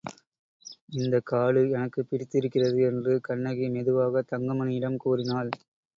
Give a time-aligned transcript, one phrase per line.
[0.89, 5.51] இந்தக் காடு எனக்குப் பிடித்திருக்கிறது என்று கண்ணகி மெதுவாகத் தங்கமணியிடம் கூறினாள்.